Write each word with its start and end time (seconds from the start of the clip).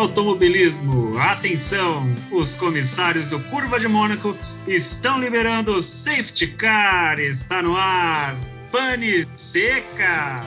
automobilismo, 0.00 1.18
atenção! 1.18 2.08
Os 2.32 2.56
comissários 2.56 3.28
do 3.28 3.38
Curva 3.38 3.78
de 3.78 3.86
Mônaco 3.86 4.34
estão 4.66 5.20
liberando 5.20 5.76
o 5.76 5.82
safety 5.82 6.46
car. 6.46 7.18
Está 7.18 7.60
no 7.60 7.76
ar. 7.76 8.34
Pane 8.72 9.26
seca. 9.36 10.40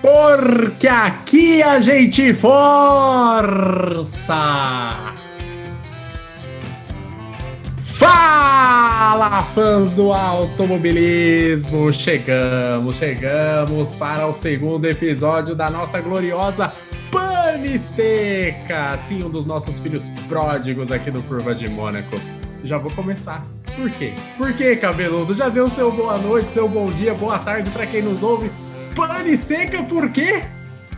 Porque 0.00 0.88
aqui 0.88 1.62
a 1.62 1.78
gente 1.80 2.32
força! 2.32 2.54
Fala, 7.82 9.44
fãs 9.54 9.92
do 9.92 10.10
automobilismo! 10.12 11.92
Chegamos, 11.92 12.96
chegamos 12.96 13.94
para 13.96 14.26
o 14.26 14.32
segundo 14.32 14.86
episódio 14.86 15.54
da 15.54 15.68
nossa 15.68 16.00
gloriosa 16.00 16.72
Pane 17.58 17.76
Seca! 17.76 18.96
Sim, 18.98 19.24
um 19.24 19.30
dos 19.30 19.44
nossos 19.44 19.80
filhos 19.80 20.08
pródigos 20.28 20.92
aqui 20.92 21.10
do 21.10 21.20
Curva 21.24 21.56
de 21.56 21.68
Mônaco. 21.68 22.14
Já 22.62 22.78
vou 22.78 22.88
começar. 22.92 23.44
Por 23.74 23.90
quê? 23.90 24.14
Por 24.36 24.52
quê, 24.52 24.76
cabeludo? 24.76 25.34
Já 25.34 25.48
deu 25.48 25.68
seu 25.68 25.90
boa 25.90 26.16
noite, 26.18 26.50
seu 26.50 26.68
bom 26.68 26.88
dia, 26.88 27.14
boa 27.14 27.36
tarde 27.36 27.68
para 27.70 27.84
quem 27.84 28.00
nos 28.00 28.22
ouve. 28.22 28.48
Pane 28.94 29.36
Seca, 29.36 29.82
por 29.82 30.08
quê? 30.12 30.42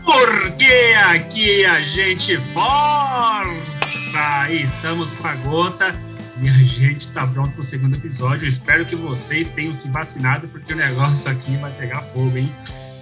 Porque 0.04 0.94
aqui 1.02 1.64
a 1.64 1.80
gente 1.80 2.36
força! 2.52 4.50
Estamos 4.50 5.14
com 5.14 5.28
a 5.28 5.34
gota 5.36 5.94
e 6.42 6.46
a 6.46 6.52
gente 6.52 7.00
está 7.00 7.26
pronto 7.26 7.52
para 7.52 7.60
o 7.62 7.64
segundo 7.64 7.96
episódio. 7.96 8.44
Eu 8.44 8.50
espero 8.50 8.84
que 8.84 8.94
vocês 8.94 9.48
tenham 9.48 9.72
se 9.72 9.88
vacinado, 9.88 10.46
porque 10.48 10.74
o 10.74 10.76
negócio 10.76 11.30
aqui 11.30 11.56
vai 11.56 11.70
pegar 11.70 12.02
fogo, 12.02 12.36
hein? 12.36 12.54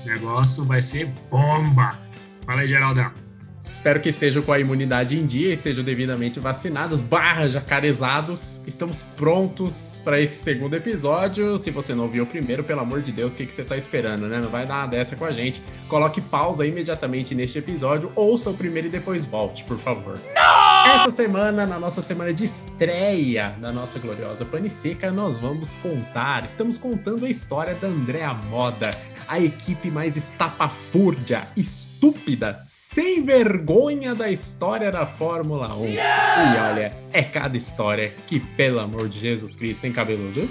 O 0.05 0.09
negócio 0.09 0.65
vai 0.65 0.81
ser 0.81 1.13
bomba. 1.29 1.99
Fala 2.47 2.61
aí, 2.61 2.69
Geraldão. 2.69 3.28
Espero 3.73 4.01
que 4.01 4.09
estejam 4.09 4.43
com 4.43 4.53
a 4.53 4.59
imunidade 4.59 5.17
em 5.17 5.27
dia, 5.27 5.53
estejam 5.53 5.85
devidamente 5.85 6.41
vacinados, 6.41 7.01
barra 7.01 7.49
jacarezados. 7.49 8.61
Estamos 8.67 9.03
prontos 9.17 9.99
para 10.05 10.21
esse 10.21 10.43
segundo 10.43 10.75
episódio. 10.75 11.57
Se 11.59 11.71
você 11.71 11.95
não 11.95 12.09
viu 12.09 12.25
o 12.25 12.27
primeiro, 12.27 12.65
pelo 12.65 12.81
amor 12.81 13.03
de 13.03 13.13
Deus, 13.13 13.35
o 13.35 13.37
que, 13.37 13.47
que 13.47 13.55
você 13.55 13.63
está 13.63 13.77
esperando, 13.77 14.27
né? 14.27 14.41
Não 14.41 14.51
vai 14.51 14.67
dar 14.67 14.87
dessa 14.87 15.17
com 15.17 15.25
a 15.25 15.31
gente. 15.31 15.63
Coloque 15.89 16.21
pausa 16.21 16.67
imediatamente 16.67 17.35
neste 17.35 17.59
episódio, 17.59 18.11
ouça 18.15 18.51
o 18.51 18.55
primeiro 18.55 18.89
e 18.89 18.91
depois 18.91 19.25
volte, 19.25 19.65
por 19.65 19.79
favor. 19.79 20.19
Não! 20.35 20.58
Essa 20.89 21.11
semana, 21.11 21.67
na 21.67 21.79
nossa 21.79 22.01
semana 22.01 22.33
de 22.33 22.47
estreia 22.47 23.55
da 23.61 23.71
nossa 23.71 23.99
gloriosa 23.99 24.47
Pane 24.47 24.71
Seca, 24.71 25.13
nós 25.13 25.37
vamos 25.37 25.77
contar, 25.77 26.47
estamos 26.47 26.79
contando 26.79 27.27
a 27.27 27.29
história 27.29 27.75
da 27.75 27.87
Andrea 27.87 28.33
Moda, 28.33 28.91
a 29.29 29.39
equipe 29.39 29.91
mais 29.91 30.17
estapafúrdia, 30.17 31.43
estúpida, 31.55 32.65
sem 32.67 33.23
vergonha 33.23 34.15
da 34.15 34.31
história 34.31 34.91
da 34.91 35.07
Fórmula 35.07 35.77
1. 35.77 35.85
Yes! 35.85 35.99
E 35.99 36.59
olha, 36.73 36.93
é 37.13 37.23
cada 37.23 37.57
história 37.57 38.15
que, 38.27 38.41
pelo 38.41 38.81
amor 38.81 39.11
de 39.11 39.21
Jesus 39.21 39.55
Cristo, 39.57 39.83
tem 39.83 39.93
cabeludo. 39.93 40.49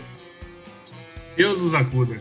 Deus 1.36 1.64
nos 1.64 1.74
acuda. 1.74 2.16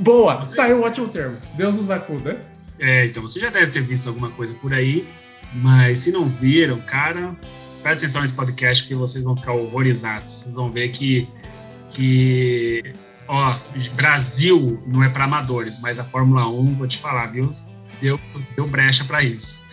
Boa, 0.00 0.36
você... 0.36 0.56
tá 0.56 0.64
aí 0.64 0.72
um 0.72 0.82
ótimo 0.82 1.08
termo. 1.08 1.36
Deus 1.54 1.76
nos 1.76 1.90
acuda. 1.90 2.40
É, 2.78 3.04
então 3.04 3.22
você 3.22 3.38
já 3.38 3.50
deve 3.50 3.70
ter 3.70 3.82
visto 3.82 4.08
alguma 4.08 4.30
coisa 4.30 4.54
por 4.54 4.72
aí, 4.72 5.06
mas 5.54 6.00
se 6.00 6.10
não 6.10 6.28
viram, 6.28 6.80
cara, 6.80 7.34
presta 7.82 8.04
atenção 8.04 8.22
nesse 8.22 8.34
podcast 8.34 8.84
porque 8.84 8.94
vocês 8.94 9.24
vão 9.24 9.36
ficar 9.36 9.52
horrorizados. 9.52 10.34
Vocês 10.34 10.54
vão 10.54 10.68
ver 10.68 10.88
que, 10.90 11.28
que 11.90 12.92
ó, 13.28 13.56
Brasil 13.94 14.82
não 14.86 15.02
é 15.02 15.08
para 15.08 15.24
amadores, 15.24 15.80
mas 15.80 15.98
a 15.98 16.04
Fórmula 16.04 16.48
1, 16.48 16.76
vou 16.76 16.86
te 16.86 16.98
falar, 16.98 17.26
viu? 17.26 17.54
Deu, 18.00 18.18
deu 18.56 18.66
brecha 18.66 19.04
para 19.04 19.22
isso. 19.22 19.64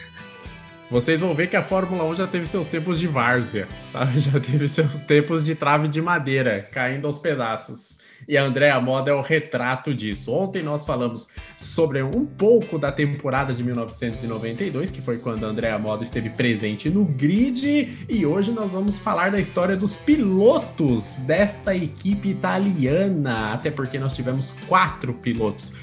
Vocês 0.89 1.21
vão 1.21 1.33
ver 1.33 1.47
que 1.47 1.55
a 1.55 1.63
Fórmula 1.63 2.03
1 2.03 2.15
já 2.15 2.27
teve 2.27 2.45
seus 2.47 2.67
tempos 2.67 2.99
de 2.99 3.07
várzea, 3.07 3.65
sabe? 3.93 4.19
Já 4.19 4.39
teve 4.41 4.67
seus 4.67 5.03
tempos 5.03 5.45
de 5.45 5.55
trave 5.55 5.87
de 5.87 6.01
madeira 6.01 6.67
caindo 6.69 7.07
aos 7.07 7.17
pedaços. 7.17 7.99
E 8.27 8.37
a 8.37 8.43
Andrea 8.43 8.79
Moda 8.79 9.11
é 9.11 9.13
o 9.13 9.21
retrato 9.21 9.93
disso. 9.93 10.31
Ontem 10.33 10.61
nós 10.61 10.85
falamos 10.85 11.27
sobre 11.57 12.01
um 12.01 12.25
pouco 12.25 12.77
da 12.77 12.91
temporada 12.91 13.53
de 13.53 13.63
1992, 13.63 14.91
que 14.91 15.01
foi 15.01 15.17
quando 15.17 15.45
a 15.45 15.49
Andrea 15.49 15.77
Moda 15.77 16.03
esteve 16.03 16.29
presente 16.29 16.89
no 16.89 17.03
grid, 17.03 18.05
e 18.07 18.25
hoje 18.25 18.51
nós 18.51 18.71
vamos 18.71 18.99
falar 18.99 19.31
da 19.31 19.39
história 19.39 19.75
dos 19.75 19.97
pilotos 19.97 21.21
desta 21.21 21.75
equipe 21.75 22.29
italiana, 22.29 23.53
até 23.53 23.71
porque 23.71 23.97
nós 23.97 24.15
tivemos 24.15 24.53
quatro 24.67 25.13
pilotos. 25.13 25.73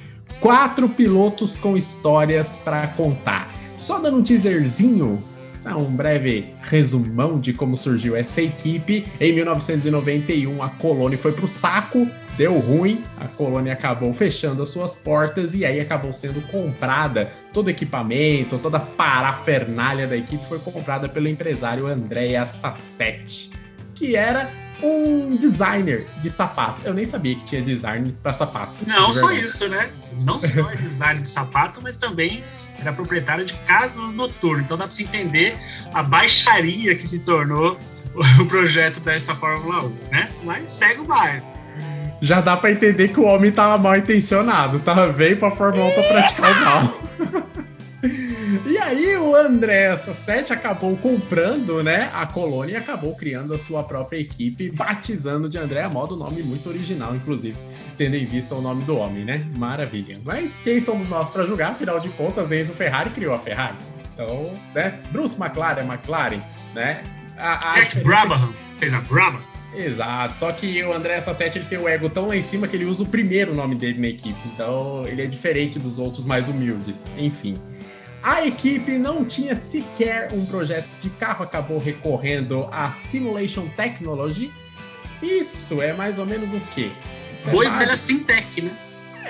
Quatro 0.41 0.89
pilotos 0.89 1.57
com 1.57 1.77
histórias 1.77 2.61
para 2.65 2.87
contar. 2.89 3.53
Só 3.77 3.99
dando 3.99 4.19
um 4.19 4.23
teaserzinho, 4.23 5.23
um 5.67 5.85
breve 5.85 6.53
resumão 6.63 7.39
de 7.41 7.53
como 7.53 7.77
surgiu 7.77 8.17
essa 8.17 8.41
equipe. 8.41 9.07
Em 9.21 9.33
1991, 9.33 10.63
a 10.63 10.69
Colônia 10.71 11.19
foi 11.19 11.33
para 11.33 11.45
o 11.45 11.49
saco, 11.49 12.09
deu 12.39 12.57
ruim, 12.57 13.05
a 13.19 13.27
Colônia 13.27 13.73
acabou 13.73 14.15
fechando 14.15 14.63
as 14.63 14.69
suas 14.69 14.95
portas 14.95 15.55
e 15.55 15.67
aí 15.67 15.81
acabou 15.81 16.15
sendo 16.15 16.41
comprada. 16.43 17.33
Todo 17.53 17.67
o 17.67 17.71
equipamento, 17.71 18.59
toda 18.59 18.79
a 18.79 18.81
parafernália 18.81 20.07
da 20.07 20.17
equipe 20.17 20.47
foi 20.47 20.61
comprada 20.61 21.09
pelo 21.09 21.27
empresário 21.27 21.89
Andrea 21.89 22.47
Sassetti, 22.47 23.51
que 23.93 24.15
era 24.15 24.49
um 24.81 25.37
designer 25.37 26.07
de 26.23 26.31
sapatos. 26.31 26.85
Eu 26.85 26.95
nem 26.95 27.05
sabia 27.05 27.35
que 27.35 27.45
tinha 27.45 27.61
design 27.61 28.17
para 28.23 28.33
sapato. 28.33 28.73
Não 28.87 29.13
só 29.13 29.33
isso, 29.33 29.69
né? 29.69 29.91
Não 30.25 30.41
só 30.41 30.63
design 30.77 31.21
de 31.21 31.29
sapato, 31.29 31.81
mas 31.83 31.97
também 31.97 32.45
era 32.81 32.93
proprietário 32.93 33.45
de 33.45 33.55
casas 33.61 34.15
noturnas. 34.15 34.65
Então 34.65 34.79
dá 34.79 34.85
para 34.85 34.95
você 34.95 35.03
entender 35.03 35.55
a 35.93 36.05
baixaria 36.05 36.95
que 36.95 37.09
se 37.09 37.19
tornou 37.19 37.77
o 38.41 38.47
projeto 38.47 39.01
dessa 39.01 39.35
Fórmula 39.35 39.85
1, 39.85 39.89
né? 40.13 40.29
Mas 40.45 40.71
segue 40.71 41.01
o 41.01 41.05
bairro. 41.05 41.58
Já 42.21 42.41
dá 42.41 42.57
para 42.57 42.71
entender 42.71 43.09
que 43.09 43.21
o 43.21 43.25
homem 43.25 43.53
tava 43.53 43.81
mal 43.81 43.97
intencionado, 43.97 44.79
tava 44.81 45.11
veio 45.11 45.37
para 45.37 45.51
Fórmula 45.51 45.87
1 45.87 45.95
para 45.95 46.03
praticar 46.03 46.53
o 46.53 46.65
mal. 46.65 46.99
E 48.67 48.79
aí 48.79 49.17
o 49.17 49.35
André 49.37 49.97
Sassetti 49.99 50.53
acabou 50.53 50.97
comprando, 50.97 51.83
né, 51.83 52.11
a 52.15 52.27
colônia 52.27 52.75
e 52.75 52.77
acabou 52.77 53.15
criando 53.15 53.53
a 53.53 53.59
sua 53.59 53.83
própria 53.83 54.19
equipe, 54.19 54.71
batizando 54.71 55.49
de 55.49 55.59
André 55.59 55.83
a 55.83 55.89
modo 55.89 56.17
nome 56.17 56.43
muito 56.43 56.69
original, 56.69 57.15
inclusive, 57.15 57.59
tendo 57.99 58.17
em 58.17 58.25
vista 58.25 58.55
o 58.55 58.63
nome 58.63 58.83
do 58.85 58.97
homem, 58.97 59.25
né? 59.25 59.47
Maravilha. 59.59 60.19
Mas 60.25 60.59
quem 60.65 60.81
somos 60.81 61.09
nós 61.09 61.29
para 61.29 61.45
julgar? 61.47 61.73
Afinal 61.73 62.01
de 62.01 62.09
contas, 62.11 62.51
Enzo 62.51 62.73
Ferrari 62.73 63.11
criou 63.11 63.35
a 63.35 63.39
Ferrari. 63.39 63.77
Então, 64.15 64.53
né, 64.75 64.99
Bruce 65.11 65.41
McLaren, 65.41 65.83
McLaren, 65.83 66.41
né? 66.75 67.03
A, 67.37 67.73
a 67.73 67.81
Jack 67.81 68.01
Brabham 68.01 68.53
fez 68.79 68.95
a 68.95 69.01
Brabham. 69.01 69.43
Exato, 69.75 70.35
só 70.37 70.51
que 70.51 70.83
o 70.83 70.93
André 70.93 71.21
Sassetti 71.21 71.59
ele 71.59 71.67
tem 71.67 71.79
o 71.79 71.87
ego 71.87 72.09
tão 72.09 72.27
lá 72.27 72.37
em 72.37 72.43
cima 72.43 72.67
que 72.67 72.75
ele 72.75 72.87
usa 72.87 73.03
o 73.03 73.07
primeiro 73.07 73.55
nome 73.55 73.75
dele 73.75 74.01
na 74.01 74.09
equipe, 74.09 74.41
então 74.47 75.07
ele 75.07 75.23
é 75.23 75.27
diferente 75.27 75.79
dos 75.79 75.99
outros 75.99 76.25
mais 76.25 76.49
humildes. 76.49 77.11
Enfim. 77.19 77.55
A 78.23 78.47
equipe 78.47 78.99
não 78.99 79.25
tinha 79.25 79.55
sequer 79.55 80.33
um 80.33 80.45
projeto 80.45 80.89
de 81.01 81.11
carro, 81.11 81.45
acabou 81.45 81.79
recorrendo 81.79 82.69
à 82.73 82.91
Simulation 82.91 83.69
Technology. 83.69 84.51
Isso 85.23 85.81
é 85.81 85.93
mais 85.93 86.19
ou 86.19 86.27
menos 86.27 86.53
o 86.53 86.61
quê? 86.75 86.91
Isso 87.39 87.49
Boa 87.49 87.65
é 87.65 87.69
e 87.69 87.79
velha 87.79 87.97
Sintec, 87.97 88.63
né? 88.63 88.71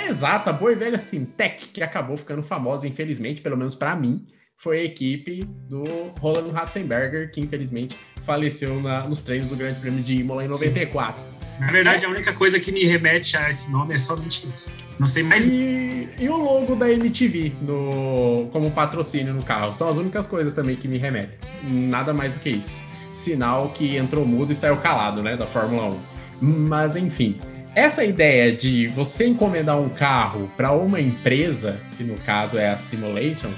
Exato, 0.08 0.48
a 0.48 0.52
boa 0.52 0.72
e 0.72 0.74
velha 0.74 0.98
Sintec, 0.98 1.68
que 1.68 1.82
acabou 1.82 2.16
ficando 2.16 2.42
famosa, 2.42 2.86
infelizmente, 2.86 3.42
pelo 3.42 3.56
menos 3.56 3.74
para 3.74 3.94
mim, 3.94 4.26
foi 4.56 4.80
a 4.80 4.84
equipe 4.84 5.40
do 5.68 5.84
Roland 6.18 6.50
Ratzenberger, 6.50 7.30
que 7.30 7.40
infelizmente 7.40 7.96
faleceu 8.28 8.78
na, 8.82 9.00
nos 9.08 9.22
treinos 9.22 9.48
do 9.48 9.56
Grande 9.56 9.80
Prêmio 9.80 10.02
de 10.02 10.16
Imola 10.16 10.44
em 10.44 10.48
94. 10.48 11.18
Sim. 11.18 11.28
Na 11.58 11.72
verdade, 11.72 12.04
a 12.04 12.08
única 12.10 12.32
coisa 12.34 12.60
que 12.60 12.70
me 12.70 12.84
remete 12.84 13.36
a 13.38 13.50
esse 13.50 13.72
nome 13.72 13.94
é 13.94 13.98
somente 13.98 14.46
isso. 14.52 14.72
Não 14.98 15.08
sei 15.08 15.22
mais. 15.22 15.46
E, 15.46 16.08
e 16.20 16.28
o 16.28 16.36
logo 16.36 16.76
da 16.76 16.88
MTV 16.92 17.54
no, 17.62 18.48
como 18.52 18.70
patrocínio 18.70 19.32
no 19.32 19.42
carro. 19.42 19.74
São 19.74 19.88
as 19.88 19.96
únicas 19.96 20.26
coisas 20.26 20.52
também 20.52 20.76
que 20.76 20.86
me 20.86 20.98
remetem. 20.98 21.38
Nada 21.64 22.12
mais 22.12 22.34
do 22.34 22.40
que 22.40 22.50
isso. 22.50 22.84
Sinal 23.14 23.70
que 23.70 23.96
entrou 23.96 24.24
mudo 24.24 24.52
e 24.52 24.54
saiu 24.54 24.76
calado, 24.76 25.22
né? 25.22 25.36
Da 25.36 25.46
Fórmula 25.46 25.96
1. 26.40 26.46
Mas 26.46 26.94
enfim. 26.94 27.40
Essa 27.74 28.04
ideia 28.04 28.54
de 28.54 28.88
você 28.88 29.26
encomendar 29.26 29.80
um 29.80 29.88
carro 29.88 30.50
para 30.56 30.72
uma 30.72 31.00
empresa, 31.00 31.80
que 31.96 32.04
no 32.04 32.16
caso 32.16 32.58
é 32.58 32.68
a 32.68 32.76
Simulation, 32.76 33.50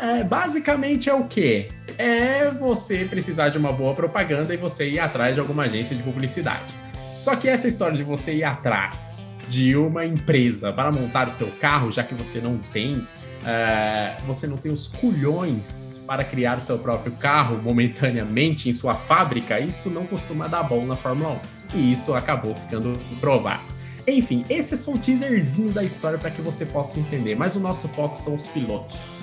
é, 0.00 0.24
basicamente 0.24 1.08
é 1.08 1.14
o 1.14 1.24
quê? 1.24 1.68
É 1.98 2.50
você 2.50 3.04
precisar 3.04 3.48
de 3.48 3.58
uma 3.58 3.72
boa 3.72 3.94
propaganda 3.94 4.52
e 4.52 4.56
você 4.56 4.88
ir 4.88 4.98
atrás 4.98 5.34
de 5.34 5.40
alguma 5.40 5.64
agência 5.64 5.94
de 5.96 6.02
publicidade. 6.02 6.74
Só 7.18 7.36
que 7.36 7.48
essa 7.48 7.68
história 7.68 7.96
de 7.96 8.02
você 8.02 8.34
ir 8.34 8.44
atrás 8.44 9.38
de 9.48 9.76
uma 9.76 10.06
empresa 10.06 10.72
para 10.72 10.92
montar 10.92 11.28
o 11.28 11.30
seu 11.30 11.48
carro, 11.60 11.90
já 11.90 12.04
que 12.04 12.14
você 12.14 12.40
não 12.40 12.58
tem, 12.72 12.94
uh, 12.94 14.26
você 14.26 14.46
não 14.46 14.56
tem 14.56 14.72
os 14.72 14.88
culhões 14.88 16.00
para 16.06 16.24
criar 16.24 16.58
o 16.58 16.60
seu 16.60 16.78
próprio 16.78 17.12
carro 17.12 17.60
momentaneamente 17.62 18.68
em 18.68 18.72
sua 18.72 18.94
fábrica, 18.94 19.60
isso 19.60 19.90
não 19.90 20.06
costuma 20.06 20.46
dar 20.46 20.62
bom 20.62 20.84
na 20.84 20.94
Fórmula 20.94 21.40
1. 21.74 21.76
E 21.78 21.92
isso 21.92 22.14
acabou 22.14 22.54
ficando 22.54 22.98
provado. 23.20 23.62
Enfim, 24.06 24.44
esse 24.48 24.74
é 24.74 24.76
só 24.76 24.92
um 24.92 24.98
teaserzinho 24.98 25.72
da 25.72 25.84
história 25.84 26.18
para 26.18 26.30
que 26.30 26.40
você 26.40 26.66
possa 26.66 26.98
entender, 26.98 27.36
mas 27.36 27.54
o 27.54 27.60
nosso 27.60 27.88
foco 27.88 28.16
são 28.16 28.34
os 28.34 28.46
pilotos. 28.46 29.19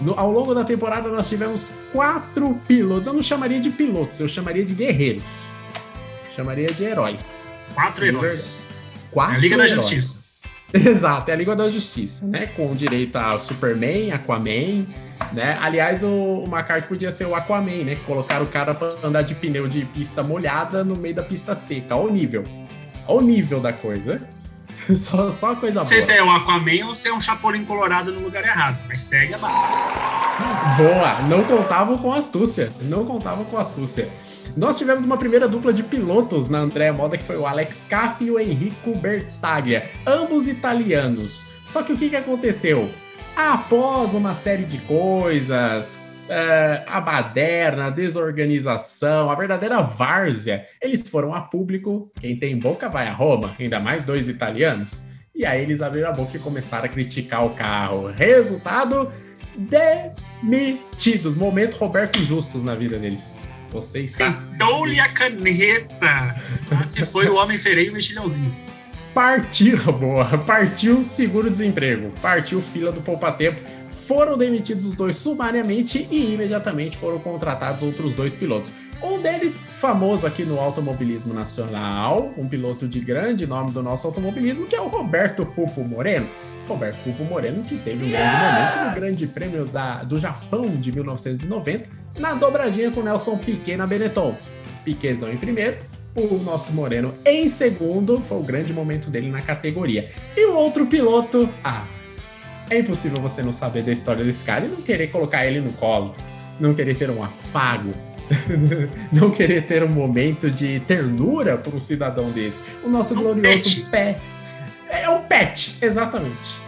No, 0.00 0.18
ao 0.18 0.30
longo 0.30 0.54
da 0.54 0.64
temporada 0.64 1.08
nós 1.08 1.28
tivemos 1.28 1.72
quatro 1.92 2.54
pilotos. 2.66 3.06
Eu 3.06 3.14
não 3.14 3.22
chamaria 3.22 3.60
de 3.60 3.70
pilotos, 3.70 4.20
eu 4.20 4.28
chamaria 4.28 4.64
de 4.64 4.74
guerreiros. 4.74 5.24
Chamaria 6.34 6.72
de 6.72 6.84
heróis. 6.84 7.46
Quatro 7.74 8.04
heróis. 8.04 8.66
Quatro 9.10 9.34
é 9.34 9.36
a 9.36 9.40
Liga 9.40 9.54
heróis. 9.54 9.70
da 9.70 9.76
Justiça. 9.76 10.26
Exato, 10.74 11.30
é 11.30 11.34
a 11.34 11.36
Liga 11.36 11.56
da 11.56 11.70
Justiça, 11.70 12.26
né? 12.26 12.46
Com 12.46 12.74
direito 12.74 13.16
a 13.16 13.38
Superman, 13.38 14.12
Aquaman, 14.12 14.86
né? 15.32 15.56
Aliás, 15.60 16.02
o, 16.02 16.08
o 16.08 16.44
McCarthy 16.44 16.88
podia 16.88 17.10
ser 17.10 17.26
o 17.26 17.34
Aquaman, 17.34 17.84
né? 17.84 17.96
Colocar 18.06 18.42
o 18.42 18.46
cara 18.46 18.74
pra 18.74 18.94
andar 19.02 19.22
de 19.22 19.34
pneu 19.34 19.68
de 19.68 19.84
pista 19.86 20.22
molhada 20.22 20.84
no 20.84 20.96
meio 20.96 21.14
da 21.14 21.22
pista 21.22 21.54
seca. 21.54 21.96
Olha 21.96 22.10
o 22.10 22.12
nível. 22.12 22.44
Olha 23.06 23.18
o 23.18 23.20
nível 23.22 23.60
da 23.60 23.72
coisa. 23.72 24.18
só, 24.96 25.30
só 25.32 25.54
coisa 25.56 25.80
Não 25.80 25.86
sei 25.86 25.98
boa. 25.98 26.06
se 26.06 26.12
é 26.16 26.22
um 26.22 26.30
Aquaman 26.30 26.86
ou 26.86 26.94
se 26.94 27.08
é 27.08 27.14
um 27.14 27.20
Chapolin 27.20 27.64
Colorado 27.64 28.12
no 28.12 28.20
lugar 28.22 28.44
errado, 28.44 28.78
mas 28.88 29.00
segue 29.00 29.34
a 29.34 29.38
barra. 29.38 30.76
Boa! 30.76 31.22
Não 31.28 31.44
contavam 31.44 31.98
com 31.98 32.12
astúcia. 32.12 32.70
Não 32.82 33.04
contavam 33.04 33.44
com 33.44 33.58
astúcia. 33.58 34.08
Nós 34.56 34.78
tivemos 34.78 35.04
uma 35.04 35.18
primeira 35.18 35.48
dupla 35.48 35.72
de 35.72 35.82
pilotos 35.82 36.48
na 36.48 36.58
Andrea 36.58 36.92
Moda, 36.92 37.18
que 37.18 37.24
foi 37.24 37.36
o 37.36 37.46
Alex 37.46 37.86
Caffi 37.88 38.24
e 38.24 38.30
o 38.30 38.38
Enrico 38.40 38.94
Bertaglia, 38.96 39.90
ambos 40.06 40.46
italianos. 40.46 41.48
Só 41.64 41.82
que 41.82 41.92
o 41.92 41.96
que, 41.98 42.08
que 42.08 42.16
aconteceu? 42.16 42.90
Após 43.36 44.14
uma 44.14 44.34
série 44.34 44.64
de 44.64 44.78
coisas, 44.78 45.98
é, 46.28 46.84
a 46.86 47.00
baderna, 47.00 47.86
a 47.86 47.90
desorganização, 47.90 49.30
a 49.30 49.34
verdadeira 49.34 49.80
várzea, 49.80 50.66
eles 50.80 51.08
foram 51.08 51.34
a 51.34 51.40
público. 51.40 52.10
Quem 52.20 52.36
tem 52.36 52.58
boca 52.58 52.88
vai 52.88 53.06
a 53.06 53.12
Roma, 53.12 53.54
ainda 53.58 53.78
mais 53.78 54.04
dois 54.04 54.28
italianos. 54.28 55.06
E 55.34 55.44
aí 55.44 55.62
eles 55.62 55.82
abriram 55.82 56.08
a 56.08 56.12
boca 56.12 56.36
e 56.36 56.40
começaram 56.40 56.86
a 56.86 56.88
criticar 56.88 57.44
o 57.44 57.50
carro. 57.50 58.12
Resultado: 58.18 59.12
demitidos. 59.56 61.34
Momento 61.34 61.74
Roberto 61.74 62.18
Justus 62.22 62.62
na 62.62 62.74
vida 62.74 62.98
deles. 62.98 63.36
Você 63.70 64.00
está 64.00 64.32
Sentou-lhe 64.32 64.98
a 64.98 65.12
caneta. 65.12 65.86
Ah, 66.70 66.84
se 66.84 67.04
foi 67.04 67.28
o 67.28 67.36
Homem 67.36 67.56
Sereio 67.56 67.88
e 67.88 67.90
o 67.90 67.92
Mexilhãozinho. 67.92 68.54
Partiu, 69.12 69.78
boa. 69.92 70.38
Partiu 70.38 71.04
seguro-desemprego. 71.04 72.10
Partiu 72.22 72.60
fila 72.60 72.92
do 72.92 73.00
poupa-tempo. 73.00 73.60
Foram 74.06 74.38
demitidos 74.38 74.84
os 74.84 74.94
dois 74.94 75.16
sumariamente 75.16 76.06
e 76.10 76.34
imediatamente 76.34 76.96
foram 76.96 77.18
contratados 77.18 77.82
outros 77.82 78.14
dois 78.14 78.36
pilotos. 78.36 78.70
Um 79.02 79.20
deles, 79.20 79.60
famoso 79.76 80.26
aqui 80.26 80.44
no 80.44 80.60
automobilismo 80.60 81.34
nacional, 81.34 82.32
um 82.38 82.48
piloto 82.48 82.86
de 82.86 83.00
grande 83.00 83.46
nome 83.46 83.72
do 83.72 83.82
nosso 83.82 84.06
automobilismo, 84.06 84.64
que 84.64 84.76
é 84.76 84.80
o 84.80 84.86
Roberto 84.86 85.44
Pupo 85.44 85.82
Moreno. 85.82 86.28
Roberto 86.68 87.02
Pupo 87.02 87.24
Moreno, 87.24 87.62
que 87.64 87.76
teve 87.78 88.04
um 88.04 88.10
grande 88.10 88.36
momento 88.36 88.88
no 88.88 88.94
Grande 88.94 89.26
Prêmio 89.26 89.64
da, 89.64 90.04
do 90.04 90.18
Japão 90.18 90.64
de 90.64 90.92
1990, 90.92 91.88
na 92.18 92.34
dobradinha 92.34 92.90
com 92.90 93.02
Nelson 93.02 93.36
Piquet 93.38 93.76
na 93.76 93.86
Benetton. 93.86 94.36
Piquetzão 94.84 95.32
em 95.32 95.36
primeiro, 95.36 95.78
o 96.14 96.42
nosso 96.44 96.72
Moreno 96.72 97.12
em 97.24 97.48
segundo, 97.48 98.18
foi 98.20 98.38
o 98.38 98.42
grande 98.42 98.72
momento 98.72 99.10
dele 99.10 99.30
na 99.30 99.42
categoria. 99.42 100.10
E 100.36 100.46
o 100.46 100.54
outro 100.54 100.86
piloto, 100.86 101.48
ah, 101.62 101.84
é 102.70 102.78
impossível 102.78 103.20
você 103.20 103.42
não 103.42 103.52
saber 103.52 103.82
da 103.82 103.92
história 103.92 104.24
desse 104.24 104.44
cara 104.44 104.64
e 104.64 104.68
não 104.68 104.82
querer 104.82 105.08
colocar 105.08 105.46
ele 105.46 105.60
no 105.60 105.72
colo, 105.72 106.14
não 106.58 106.74
querer 106.74 106.96
ter 106.96 107.10
um 107.10 107.22
afago, 107.22 107.92
não 109.12 109.30
querer 109.30 109.64
ter 109.64 109.82
um 109.84 109.88
momento 109.88 110.50
de 110.50 110.80
ternura 110.80 111.56
por 111.56 111.74
um 111.74 111.80
cidadão 111.80 112.30
desse. 112.30 112.64
O 112.84 112.88
nosso 112.88 113.14
Um 113.14 113.22
glorioso 113.22 113.42
pet. 113.42 113.86
pé. 113.90 114.16
É 114.88 115.08
um 115.08 115.22
pet, 115.22 115.76
exatamente. 115.80 116.66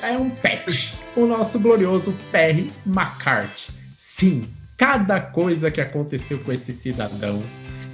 É 0.00 0.12
um 0.16 0.30
pet. 0.30 0.94
O 1.16 1.26
nosso 1.26 1.58
glorioso 1.58 2.14
Perry 2.30 2.70
McCarthy. 2.86 3.72
Sim, 3.98 4.42
cada 4.76 5.20
coisa 5.20 5.70
que 5.70 5.80
aconteceu 5.80 6.38
com 6.38 6.52
esse 6.52 6.72
cidadão. 6.72 7.42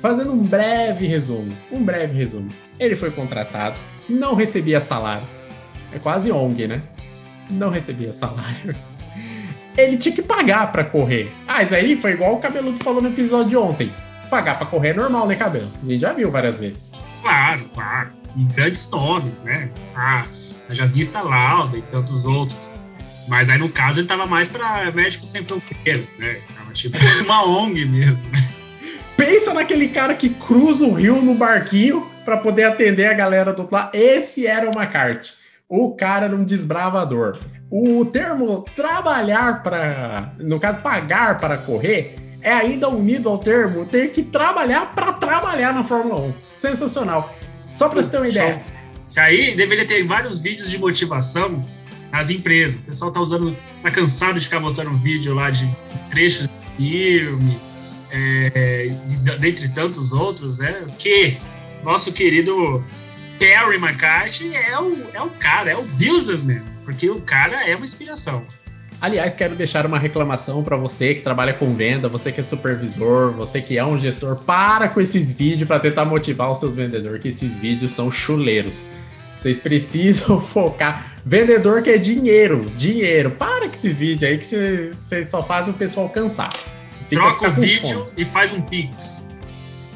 Fazendo 0.00 0.33
um 0.33 0.39
breve 0.39 1.06
resumo, 1.06 1.50
um 1.73 1.83
breve 1.83 2.17
resumo. 2.17 2.49
Ele 2.79 2.95
foi 2.95 3.11
contratado, 3.11 3.81
não 4.09 4.35
recebia 4.35 4.81
salário. 4.81 5.27
É 5.93 5.99
quase 5.99 6.31
ONG, 6.31 6.69
né? 6.69 6.81
Não 7.50 7.71
recebia 7.71 8.12
salário. 8.12 8.75
Ele 9.77 9.97
tinha 9.97 10.15
que 10.15 10.23
pagar 10.23 10.73
pra 10.73 10.85
correr. 10.85 11.33
Ah, 11.47 11.62
isso 11.62 11.75
aí 11.75 12.00
foi 12.00 12.12
igual 12.12 12.35
o 12.35 12.41
Cabeludo 12.41 12.83
falou 12.83 13.00
no 13.00 13.09
episódio 13.09 13.49
de 13.49 13.56
ontem. 13.56 13.93
Pagar 14.29 14.59
pra 14.59 14.67
correr 14.67 14.89
é 14.89 14.95
normal, 14.95 15.27
né, 15.27 15.37
Cabelo? 15.37 15.71
A 15.83 15.87
gente 15.87 16.00
já 16.00 16.12
viu 16.12 16.31
várias 16.31 16.59
vezes. 16.59 16.93
Claro, 17.23 17.65
claro. 17.73 18.11
E 18.37 18.43
grandes 18.53 18.91
nomes, 18.91 19.33
né? 19.45 19.71
Ah, 19.95 20.25
já 20.71 20.85
vista 20.85 21.21
Lauda 21.21 21.79
e 21.79 21.83
tantos 21.83 22.25
outros. 22.27 22.71
Mas 23.29 23.50
aí, 23.50 23.59
no 23.59 23.69
caso, 23.69 24.00
ele 24.00 24.09
tava 24.09 24.27
mais 24.27 24.49
para 24.49 24.91
Médicos 24.91 25.31
Sem 25.31 25.45
Fronteiras, 25.45 26.06
né? 26.19 26.41
Tava 26.56 26.73
tipo 26.73 26.97
uma 27.25 27.45
ONG 27.45 27.85
mesmo. 27.85 28.19
Pensa 29.17 29.53
naquele 29.53 29.89
cara 29.89 30.15
que 30.15 30.31
cruza 30.31 30.85
o 30.87 30.95
rio 30.95 31.21
no 31.21 31.35
barquinho 31.35 32.06
para 32.25 32.37
poder 32.37 32.65
atender 32.65 33.06
a 33.06 33.15
galera 33.15 33.53
do 33.53 33.62
outro 33.62 33.77
lado. 33.77 33.91
Esse 33.95 34.47
era 34.47 34.67
o 34.67 34.73
McCarthy. 34.79 35.33
O 35.69 35.94
cara 35.94 36.25
era 36.25 36.35
um 36.35 36.44
desbravador. 36.44 37.37
O 37.70 38.03
termo 38.06 38.65
trabalhar 38.75 39.62
para, 39.62 40.32
no 40.38 40.59
caso, 40.59 40.81
pagar 40.81 41.38
para 41.38 41.59
correr, 41.59 42.17
é 42.41 42.50
ainda 42.53 42.88
unido 42.88 43.29
ao 43.29 43.37
termo 43.37 43.85
ter 43.85 44.12
que 44.12 44.23
trabalhar 44.23 44.91
para 44.93 45.12
trabalhar 45.12 45.75
na 45.75 45.85
Fórmula 45.85 46.23
1. 46.23 46.35
Sensacional. 46.55 47.37
Só 47.69 47.91
para 47.91 48.03
você 48.03 48.11
ter 48.11 48.17
uma 48.17 48.29
ideia. 48.29 48.65
Isso 49.11 49.20
aí 49.20 49.55
deveria 49.55 49.87
ter 49.87 50.03
vários 50.06 50.41
vídeos 50.41 50.70
de 50.70 50.79
motivação 50.79 51.62
nas 52.11 52.31
empresas. 52.31 52.81
O 52.81 52.85
pessoal 52.85 53.12
tá 53.12 53.21
usando, 53.21 53.55
tá 53.82 53.91
cansado 53.91 54.38
de 54.38 54.47
ficar 54.47 54.61
mostrando 54.61 54.97
vídeo 54.97 55.35
lá 55.35 55.50
de 55.50 55.69
trechos 56.11 56.49
de 56.79 57.19
filme, 57.19 57.59
é, 58.11 58.91
dentre 59.38 59.69
tantos 59.69 60.12
outros, 60.12 60.59
né? 60.59 60.87
Que 60.99 61.37
nosso 61.85 62.11
querido 62.11 62.82
Terry 63.38 63.76
McCarthy 63.76 64.54
é 64.57 64.78
o, 64.78 65.07
é 65.14 65.23
o 65.23 65.30
cara, 65.30 65.71
é 65.71 65.76
o 65.76 65.83
businessman, 65.83 66.62
porque 66.85 67.09
o 67.09 67.21
cara 67.21 67.68
é 67.68 67.75
uma 67.76 67.85
inspiração. 67.85 68.42
Aliás, 69.00 69.35
quero 69.37 69.54
deixar 69.54 69.87
uma 69.87 69.99
reclamação 69.99 70.64
para 70.64 70.76
você 70.76 71.14
que 71.14 71.21
trabalha 71.21 71.52
com 71.52 71.73
venda, 71.75 72.09
você 72.09 72.33
que 72.33 72.40
é 72.40 72.42
supervisor, 72.42 73.30
você 73.33 73.62
que 73.62 73.78
é 73.78 73.85
um 73.85 73.99
gestor, 73.99 74.37
para 74.37 74.88
com 74.88 75.00
esses 75.00 75.30
vídeos 75.30 75.68
para 75.68 75.78
tentar 75.78 76.04
motivar 76.04 76.50
os 76.50 76.59
seus 76.59 76.75
vendedores, 76.75 77.23
que 77.23 77.28
esses 77.28 77.52
vídeos 77.54 77.92
são 77.92 78.11
chuleiros. 78.11 78.88
Vocês 79.38 79.59
precisam 79.61 80.40
focar. 80.42 81.12
Vendedor 81.25 81.80
que 81.83 81.90
é 81.90 81.97
dinheiro, 81.99 82.66
dinheiro. 82.76 83.30
Para 83.30 83.68
com 83.68 83.73
esses 83.75 84.00
vídeos 84.00 84.28
aí 84.28 84.37
que 84.38 84.47
vocês 84.92 85.28
só 85.28 85.40
fazem 85.45 85.73
o 85.73 85.76
pessoal 85.76 86.09
cansar. 86.09 86.50
Fica- 87.09 87.23
Troca 87.23 87.49
o 87.49 87.50
vídeo 87.52 87.88
fome. 87.88 88.11
e 88.16 88.25
faz 88.25 88.52
um 88.52 88.61
pix. 88.62 89.27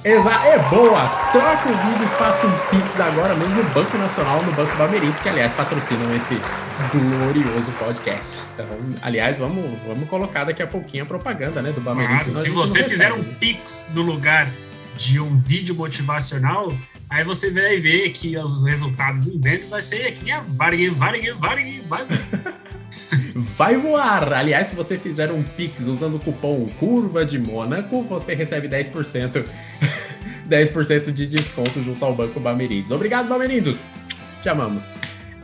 Exa 0.05 0.33
é 0.33 0.59
boa! 0.69 1.09
Troca 1.31 1.69
o 1.69 1.77
vídeo 1.77 2.05
e 2.05 2.09
faça 2.19 2.45
um 2.45 2.51
Pix 2.71 2.99
agora 2.99 3.37
mesmo 3.37 3.55
no 3.55 3.71
Banco 3.71 3.97
Nacional, 3.97 4.43
no 4.43 4.51
Banco 4.51 4.75
Bamerintes, 4.77 5.21
que 5.21 5.29
aliás 5.29 5.53
patrocinam 5.53 6.13
esse 6.17 6.41
glorioso 6.91 7.71
podcast. 7.79 8.41
Então, 8.53 8.67
aliás, 9.01 9.39
vamos, 9.39 9.65
vamos 9.87 10.09
colocar 10.09 10.43
daqui 10.43 10.61
a 10.61 10.67
pouquinho 10.67 11.05
a 11.05 11.07
propaganda, 11.07 11.63
né, 11.63 11.71
do 11.71 11.81
Bamerintes. 11.81 12.33
Claro, 12.33 12.41
se 12.41 12.51
você 12.51 12.83
fizer 12.83 13.13
um 13.13 13.23
pix 13.23 13.91
no 13.95 14.03
lugar 14.03 14.51
de 14.97 15.21
um 15.21 15.39
vídeo 15.39 15.77
motivacional, 15.77 16.77
aí 17.09 17.23
você 17.23 17.53
vai 17.53 17.81
ver 17.81 18.11
que 18.11 18.37
os 18.37 18.65
resultados 18.65 19.29
em 19.29 19.41
vendas 19.41 19.71
vai 19.71 19.83
ser 19.83 20.17
que 20.17 20.25
nem 20.25 20.35
a 20.35 20.41
Varig, 20.41 20.91
Varig, 20.91 21.31
Varig, 21.31 21.85
vai. 21.89 22.05
Vai 23.57 23.77
voar! 23.77 24.33
Aliás, 24.33 24.69
se 24.69 24.75
você 24.75 24.97
fizer 24.97 25.31
um 25.31 25.43
Pix 25.43 25.87
usando 25.87 26.17
o 26.17 26.19
cupom 26.19 26.69
Curva 26.81 27.25
de 27.25 27.39
Mônaco, 27.39 28.03
você 28.03 28.35
recebe 28.35 28.67
10%, 28.67 29.45
10% 30.49 31.13
de 31.13 31.27
desconto 31.27 31.83
junto 31.83 32.03
ao 32.03 32.15
Banco 32.15 32.41
Bamerindos. 32.41 32.91
Obrigado, 32.91 33.29
Bamerindos! 33.29 33.77
Te 34.43 34.49
amamos. 34.49 34.97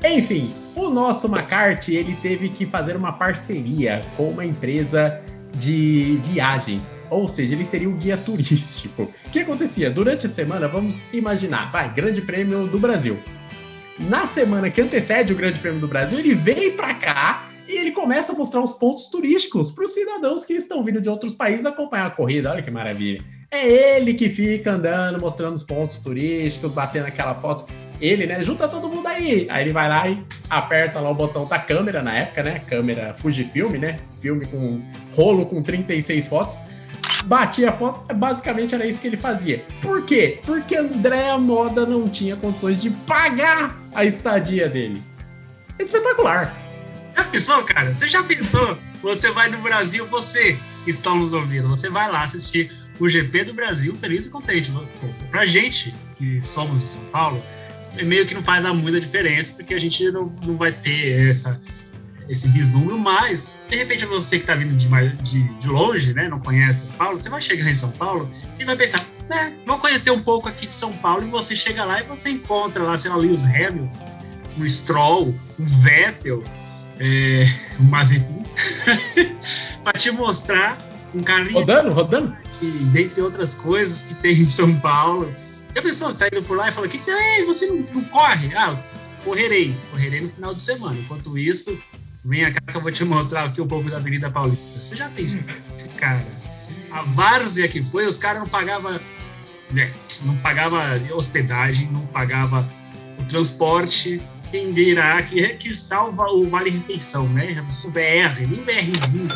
Enfim, 0.03 0.53
o 0.75 0.89
nosso 0.89 1.27
McCarthy, 1.27 1.97
ele 1.97 2.17
teve 2.23 2.49
que 2.49 2.65
fazer 2.65 2.97
uma 2.97 3.13
parceria 3.13 4.01
com 4.17 4.31
uma 4.31 4.45
empresa 4.45 5.21
de 5.55 6.21
viagens, 6.25 6.99
ou 7.11 7.29
seja, 7.29 7.55
ele 7.55 7.65
seria 7.67 7.89
o 7.89 7.95
guia 7.95 8.17
turístico. 8.17 9.03
O 9.27 9.31
que 9.31 9.41
acontecia? 9.41 9.91
Durante 9.91 10.27
a 10.27 10.29
semana, 10.29 10.69
vamos 10.69 11.13
imaginar, 11.13 11.71
vai, 11.71 11.93
Grande 11.93 12.23
Prêmio 12.23 12.67
do 12.67 12.79
Brasil. 12.79 13.19
Na 13.99 14.27
semana 14.27 14.71
que 14.71 14.81
antecede 14.81 15.33
o 15.33 15.37
Grande 15.37 15.59
Prêmio 15.59 15.81
do 15.81 15.89
Brasil, 15.89 16.19
ele 16.19 16.35
vem 16.35 16.71
pra 16.71 16.95
cá 16.95 17.48
ele 17.79 17.93
começa 17.93 18.33
a 18.33 18.37
mostrar 18.37 18.63
os 18.63 18.73
pontos 18.73 19.07
turísticos 19.07 19.71
para 19.71 19.85
os 19.85 19.93
cidadãos 19.93 20.45
que 20.45 20.53
estão 20.55 20.83
vindo 20.83 21.01
de 21.01 21.09
outros 21.09 21.35
países 21.35 21.67
acompanhar 21.67 22.07
a 22.07 22.11
corrida. 22.11 22.51
Olha 22.51 22.63
que 22.63 22.71
maravilha. 22.71 23.21
É 23.51 23.97
ele 23.97 24.15
que 24.15 24.29
fica 24.29 24.73
andando, 24.73 25.21
mostrando 25.21 25.55
os 25.55 25.63
pontos 25.63 26.01
turísticos, 26.01 26.73
batendo 26.73 27.07
aquela 27.07 27.35
foto. 27.35 27.73
Ele, 28.01 28.27
né? 28.27 28.45
Junta 28.45 28.69
todo 28.69 28.89
mundo 28.89 29.07
aí. 29.07 29.47
Aí 29.51 29.65
ele 29.65 29.73
vai 29.73 29.89
lá 29.89 30.09
e 30.09 30.23
aperta 30.49 31.01
lá 31.01 31.11
o 31.11 31.15
botão 31.15 31.47
da 31.47 31.59
câmera 31.59 32.03
na 32.03 32.17
época, 32.17 32.43
né? 32.43 32.61
Câmera 32.61 33.15
Fujifilm, 33.15 33.73
né? 33.79 33.99
Filme 34.21 34.47
com 34.47 34.83
rolo 35.15 35.47
com 35.47 35.63
36 35.63 36.29
fotos. 36.29 36.61
Batia 37.25 37.71
a 37.71 37.73
foto, 37.73 38.15
basicamente 38.15 38.75
era 38.75 38.87
isso 38.87 39.01
que 39.01 39.09
ele 39.09 39.17
fazia. 39.17 39.65
Por 39.83 40.05
quê? 40.05 40.41
Porque 40.45 40.77
André 40.77 41.37
Moda 41.37 41.85
não 41.85 42.09
tinha 42.09 42.37
condições 42.37 42.81
de 42.81 42.91
pagar 42.91 43.77
a 43.95 44.05
estadia 44.05 44.69
dele. 44.69 45.03
Espetacular. 45.79 46.68
Já 47.19 47.25
pensou, 47.25 47.65
cara? 47.65 47.93
Você 47.93 48.07
já 48.07 48.23
pensou? 48.23 48.79
Você 49.03 49.29
vai 49.33 49.49
no 49.49 49.59
Brasil, 49.59 50.07
você 50.07 50.57
que 50.85 50.93
está 50.93 51.13
nos 51.13 51.35
ouvindo, 51.35 51.69
você 51.69 51.91
vai 51.91 52.09
lá 52.09 52.23
assistir 52.23 52.73
o 53.01 53.09
GP 53.09 53.43
do 53.43 53.53
Brasil 53.55 53.93
feliz 53.97 54.27
e 54.27 54.31
contente. 54.31 54.73
Pra 55.29 55.45
gente 55.45 55.93
que 56.17 56.41
somos 56.41 56.81
de 56.81 56.87
São 56.87 57.05
Paulo, 57.07 57.43
é 57.97 58.05
meio 58.05 58.25
que 58.25 58.35
não 58.35 58.43
faz 58.45 58.65
muita 58.73 59.01
diferença, 59.01 59.53
porque 59.53 59.75
a 59.75 59.81
gente 59.81 60.09
não, 60.13 60.33
não 60.47 60.57
vai 60.57 60.71
ter 60.71 61.29
essa, 61.29 61.61
esse 62.29 62.47
vislumbre, 62.47 62.97
mas 62.97 63.53
de 63.69 63.75
repente 63.75 64.07
você 64.07 64.37
que 64.37 64.45
está 64.45 64.55
vindo 64.55 64.77
de, 64.77 64.89
de, 65.17 65.43
de, 65.59 65.67
longe, 65.67 66.15
né, 66.15 66.29
não 66.29 66.39
conhece 66.39 66.87
São 66.87 66.97
Paulo, 66.97 67.21
você 67.21 67.29
vai 67.29 67.43
chegar 67.43 67.69
em 67.69 67.75
São 67.75 67.91
Paulo 67.91 68.31
e 68.61 68.65
vai 68.65 68.77
pensar, 68.77 69.05
né, 69.29 69.57
vou 69.67 69.81
conhecer 69.81 70.13
um 70.13 70.23
pouco 70.23 70.49
aqui 70.49 70.69
de 70.69 70.77
São 70.77 70.93
Paulo, 70.93 71.27
e 71.27 71.31
você 71.31 71.57
chega 71.57 71.85
lá 71.85 72.01
e 72.01 72.07
você 72.07 72.31
encontra 72.31 72.85
lá, 72.85 72.97
sei 72.97 73.11
lá, 73.11 73.17
Lewis 73.17 73.43
Hamilton, 73.43 73.91
um 74.57 74.69
Stroll, 74.69 75.35
um 75.59 75.67
Vettel, 75.67 76.45
é, 77.01 77.45
um 77.79 77.85
Mazepin, 77.85 78.45
para 79.83 79.99
te 79.99 80.11
mostrar 80.11 80.77
um 81.15 81.23
carrinho. 81.23 81.61
Rodando, 81.61 81.91
rodando. 81.91 82.37
E, 82.61 82.67
dentre 82.67 83.21
outras 83.21 83.55
coisas 83.55 84.03
que 84.03 84.15
tem 84.15 84.41
em 84.41 84.49
São 84.49 84.75
Paulo. 84.79 85.35
E 85.75 85.79
a 85.79 85.83
pessoa 85.83 86.11
está 86.11 86.27
indo 86.27 86.43
por 86.43 86.57
lá 86.57 86.69
e 86.69 86.73
fala: 86.73 86.89
que, 86.89 86.99
que 86.99 87.11
é? 87.11 87.45
Você 87.45 87.67
não, 87.67 87.77
não 87.95 88.05
corre? 88.05 88.55
Ah, 88.55 88.77
correrei. 89.25 89.75
Correrei 89.91 90.21
no 90.21 90.31
final 90.31 90.55
de 90.55 90.63
semana. 90.63 90.97
Enquanto 90.99 91.39
isso, 91.39 91.79
vem 92.25 92.53
cá 92.53 92.61
que 92.61 92.77
eu 92.77 92.83
vou 92.83 92.91
te 92.91 93.05
mostrar 93.05 93.45
aqui 93.45 93.61
um 93.61 93.69
pouco 93.69 93.89
da 93.91 93.97
Avenida 93.97 94.31
Paulista. 94.31 94.81
Você 94.81 94.97
já 94.97 95.09
tem 95.09 95.25
esse 95.25 95.39
cara? 95.97 96.25
A 96.91 97.03
várzea 97.03 97.69
que 97.69 97.83
foi, 97.83 98.07
os 98.07 98.19
caras 98.19 98.41
não 98.41 98.49
pagavam. 98.49 98.99
Né, 99.71 99.93
não 100.23 100.35
pagava 100.39 100.99
hospedagem, 101.13 101.91
não 101.93 102.07
pagava 102.07 102.67
o 103.21 103.25
transporte, 103.25 104.19
quem 104.51 104.73
dirá 104.73 105.23
que, 105.23 105.49
que 105.55 105.75
salva 105.75 106.25
o 106.31 106.45
Vale 106.45 106.71
Refeição, 106.71 107.29
né? 107.29 107.65
O 107.85 107.91
BR, 107.91 108.47
nem 108.49 108.63
BRzinho. 108.63 109.29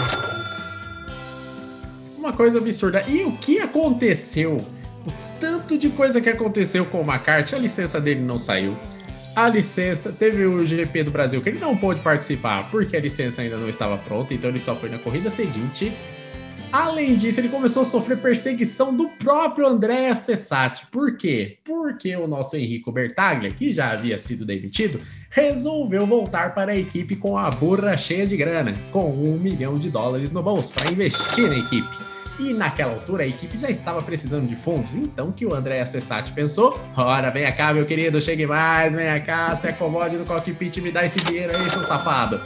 Uma 2.16 2.32
coisa 2.32 2.58
absurda. 2.58 3.04
E 3.08 3.24
o 3.24 3.32
que 3.32 3.58
aconteceu? 3.60 4.56
O 5.06 5.12
tanto 5.40 5.76
de 5.76 5.90
coisa 5.90 6.20
que 6.20 6.28
aconteceu 6.28 6.86
com 6.86 7.00
o 7.00 7.04
McCarthy, 7.04 7.54
a 7.54 7.58
licença 7.58 8.00
dele 8.00 8.20
não 8.20 8.38
saiu. 8.38 8.76
A 9.34 9.48
licença, 9.48 10.12
teve 10.12 10.44
o 10.44 10.66
GP 10.66 11.04
do 11.04 11.10
Brasil 11.10 11.40
que 11.40 11.48
ele 11.48 11.58
não 11.58 11.76
pôde 11.76 12.00
participar 12.00 12.70
porque 12.70 12.96
a 12.96 13.00
licença 13.00 13.40
ainda 13.40 13.56
não 13.56 13.68
estava 13.68 13.96
pronta, 13.96 14.34
então 14.34 14.50
ele 14.50 14.60
só 14.60 14.76
foi 14.76 14.90
na 14.90 14.98
corrida 14.98 15.30
seguinte. 15.30 15.92
Além 16.72 17.16
disso, 17.16 17.38
ele 17.38 17.50
começou 17.50 17.82
a 17.82 17.84
sofrer 17.84 18.16
perseguição 18.16 18.96
do 18.96 19.06
próprio 19.10 19.66
André 19.66 20.14
Cessati. 20.14 20.86
Por 20.86 21.18
quê? 21.18 21.58
Porque 21.62 22.16
o 22.16 22.26
nosso 22.26 22.56
Henrico 22.56 22.90
Bertaglia, 22.90 23.50
que 23.50 23.70
já 23.70 23.90
havia 23.92 24.16
sido 24.16 24.46
demitido, 24.46 24.98
resolveu 25.28 26.06
voltar 26.06 26.54
para 26.54 26.72
a 26.72 26.76
equipe 26.76 27.14
com 27.14 27.36
a 27.36 27.50
burra 27.50 27.94
cheia 27.98 28.26
de 28.26 28.38
grana, 28.38 28.72
com 28.90 29.10
um 29.10 29.38
milhão 29.38 29.78
de 29.78 29.90
dólares 29.90 30.32
no 30.32 30.42
bolso 30.42 30.72
para 30.72 30.90
investir 30.90 31.46
na 31.46 31.58
equipe. 31.58 31.94
E 32.38 32.54
naquela 32.54 32.94
altura 32.94 33.24
a 33.24 33.26
equipe 33.26 33.58
já 33.58 33.68
estava 33.68 34.00
precisando 34.00 34.48
de 34.48 34.56
fundos, 34.56 34.94
então 34.94 35.30
que 35.30 35.44
o 35.44 35.54
André 35.54 35.84
Cessati 35.84 36.32
pensou: 36.32 36.80
ora, 36.96 37.28
vem 37.28 37.52
cá, 37.52 37.74
meu 37.74 37.84
querido, 37.84 38.18
chegue 38.18 38.46
mais, 38.46 38.94
vem 38.94 39.22
cá, 39.22 39.54
se 39.54 39.68
acomode 39.68 40.16
no 40.16 40.24
cockpit 40.24 40.74
e 40.78 40.80
me 40.80 40.90
dá 40.90 41.04
esse 41.04 41.18
dinheiro 41.20 41.52
aí, 41.54 41.68
seu 41.68 41.84
safado. 41.84 42.40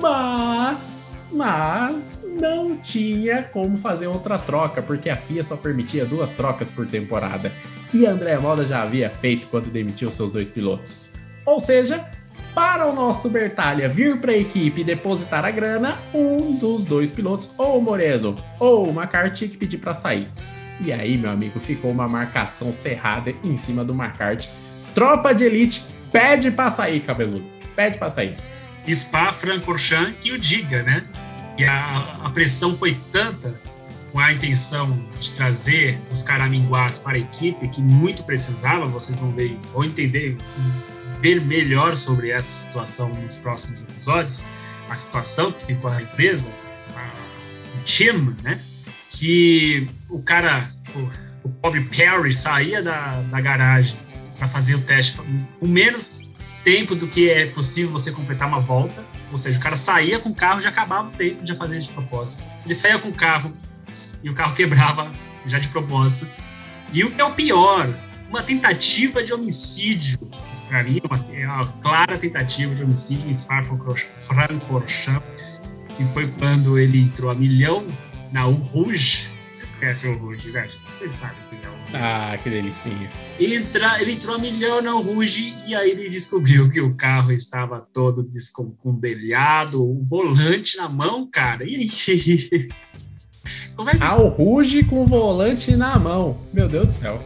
Mas 0.00 1.09
mas 1.32 2.24
não 2.40 2.76
tinha 2.76 3.42
como 3.42 3.78
fazer 3.78 4.06
outra 4.06 4.38
troca, 4.38 4.82
porque 4.82 5.08
a 5.08 5.16
FIA 5.16 5.44
só 5.44 5.56
permitia 5.56 6.04
duas 6.04 6.32
trocas 6.32 6.70
por 6.70 6.86
temporada. 6.86 7.52
E 7.92 8.06
André 8.06 8.38
Moda 8.38 8.64
já 8.64 8.82
havia 8.82 9.08
feito 9.08 9.46
quando 9.48 9.70
demitiu 9.70 10.10
seus 10.10 10.32
dois 10.32 10.48
pilotos. 10.48 11.10
Ou 11.44 11.58
seja, 11.58 12.04
para 12.54 12.86
o 12.86 12.94
nosso 12.94 13.28
Bertalha 13.28 13.88
vir 13.88 14.20
para 14.20 14.32
a 14.32 14.36
equipe 14.36 14.80
e 14.80 14.84
depositar 14.84 15.44
a 15.44 15.50
grana, 15.50 15.98
um 16.14 16.56
dos 16.56 16.84
dois 16.84 17.10
pilotos, 17.10 17.50
ou 17.56 17.80
Moreno 17.80 18.36
ou 18.58 18.88
o 18.88 18.92
McCarthy, 18.92 19.48
que 19.48 19.56
pedir 19.56 19.78
para 19.78 19.94
sair. 19.94 20.28
E 20.80 20.92
aí, 20.92 21.18
meu 21.18 21.30
amigo, 21.30 21.60
ficou 21.60 21.90
uma 21.90 22.08
marcação 22.08 22.72
cerrada 22.72 23.34
em 23.44 23.56
cima 23.56 23.84
do 23.84 23.92
McCarthy. 23.92 24.48
Tropa 24.94 25.34
de 25.34 25.44
elite 25.44 25.84
pede 26.10 26.50
para 26.50 26.70
sair, 26.70 27.00
cabeludo. 27.00 27.44
Pede 27.76 27.98
para 27.98 28.10
sair. 28.10 28.34
Spa 28.88 29.32
Francorchamps 29.32 30.16
que 30.20 30.32
o 30.32 30.38
diga, 30.38 30.82
né? 30.82 31.04
E 31.58 31.64
a, 31.64 31.98
a 32.24 32.30
pressão 32.30 32.76
foi 32.76 32.96
tanta 33.12 33.54
com 34.12 34.18
a 34.18 34.32
intenção 34.32 34.88
de 35.20 35.30
trazer 35.32 35.98
os 36.10 36.22
caraminguás 36.22 36.98
para 36.98 37.16
a 37.16 37.18
equipe 37.18 37.68
que 37.68 37.80
muito 37.80 38.22
precisava, 38.24 38.86
vocês 38.86 39.16
vão 39.18 39.30
ver, 39.32 39.56
vão 39.72 39.84
entender, 39.84 40.36
ver 41.20 41.40
melhor 41.40 41.96
sobre 41.96 42.30
essa 42.30 42.52
situação 42.52 43.08
nos 43.08 43.36
próximos 43.36 43.82
episódios, 43.82 44.44
a 44.88 44.96
situação 44.96 45.52
que 45.52 45.66
ficou 45.66 45.90
na 45.90 46.02
empresa, 46.02 46.48
o 46.48 47.84
team, 47.84 48.34
né? 48.42 48.60
Que 49.10 49.86
o 50.08 50.20
cara, 50.20 50.72
o, 50.94 51.48
o 51.48 51.50
pobre 51.50 51.82
Perry 51.82 52.32
saía 52.32 52.82
da, 52.82 53.22
da 53.22 53.40
garagem 53.40 53.96
para 54.38 54.48
fazer 54.48 54.74
o 54.74 54.80
teste 54.80 55.18
com 55.18 55.68
menos 55.68 56.29
tempo 56.62 56.94
do 56.94 57.08
que 57.08 57.30
é 57.30 57.46
possível 57.46 57.90
você 57.90 58.12
completar 58.12 58.46
uma 58.48 58.60
volta. 58.60 59.04
Ou 59.30 59.38
seja, 59.38 59.58
o 59.58 59.62
cara 59.62 59.76
saía 59.76 60.18
com 60.18 60.30
o 60.30 60.34
carro, 60.34 60.60
já 60.60 60.70
acabava 60.70 61.08
o 61.08 61.10
tempo 61.10 61.44
de 61.44 61.54
fazer 61.54 61.78
de 61.78 61.88
propósito. 61.90 62.42
Ele 62.64 62.74
saía 62.74 62.98
com 62.98 63.08
o 63.08 63.14
carro 63.14 63.52
e 64.22 64.30
o 64.30 64.34
carro 64.34 64.54
quebrava 64.56 65.10
já 65.46 65.58
de 65.58 65.68
propósito. 65.68 66.28
E 66.92 67.04
o 67.04 67.10
que 67.10 67.20
é 67.20 67.24
o 67.24 67.32
pior, 67.32 67.88
uma 68.28 68.42
tentativa 68.42 69.22
de 69.22 69.32
homicídio. 69.32 70.18
Para 70.68 70.82
mim, 70.84 71.00
uma, 71.08 71.24
é 71.32 71.46
uma 71.46 71.66
clara 71.66 72.18
tentativa 72.18 72.74
de 72.74 72.82
homicídio 72.82 73.30
em 73.30 73.34
Spa-Francorchamps, 73.34 75.08
que 75.96 76.04
foi 76.06 76.28
quando 76.28 76.78
ele 76.78 77.00
entrou 77.00 77.30
a 77.30 77.34
milhão 77.34 77.86
na 78.32 78.46
U 78.46 78.54
Rouge. 78.54 79.30
Vocês 79.54 79.70
conhecem 79.72 80.12
o 80.12 80.18
Rouge, 80.18 80.50
velho? 80.50 80.72
Vocês 80.94 81.12
sabem 81.12 81.36
ah, 81.94 82.36
que 82.42 82.48
delicinha. 82.48 83.10
Entra, 83.38 84.00
ele 84.00 84.12
entrou 84.12 84.36
a 84.36 84.38
milhão 84.38 84.82
na 84.82 84.92
Ruge 84.92 85.54
e 85.66 85.74
aí 85.74 85.90
ele 85.90 86.08
descobriu 86.08 86.70
que 86.70 86.80
o 86.80 86.94
carro 86.94 87.32
estava 87.32 87.80
todo 87.92 88.22
descombelhado, 88.22 89.82
o 89.82 90.04
volante 90.04 90.76
na 90.76 90.88
mão, 90.88 91.28
cara. 91.30 91.64
E 91.64 91.74
aí? 91.76 92.68
Como 93.74 93.88
é 93.88 93.92
que... 93.94 94.02
Ah, 94.02 94.16
o 94.16 94.28
Ruge 94.28 94.84
com 94.84 95.02
o 95.02 95.06
volante 95.06 95.74
na 95.74 95.98
mão. 95.98 96.38
Meu 96.52 96.68
Deus 96.68 96.86
do 96.88 96.92
céu. 96.92 97.22